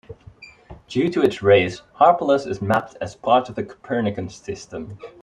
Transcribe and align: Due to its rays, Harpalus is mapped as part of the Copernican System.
Due 0.87 1.11
to 1.11 1.21
its 1.21 1.43
rays, 1.43 1.83
Harpalus 1.99 2.47
is 2.47 2.59
mapped 2.59 2.95
as 2.99 3.15
part 3.15 3.49
of 3.49 3.53
the 3.53 3.63
Copernican 3.63 4.29
System. 4.29 4.97